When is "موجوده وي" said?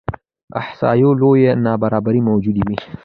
2.27-2.77